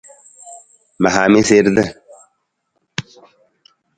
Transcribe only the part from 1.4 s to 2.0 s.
siirta.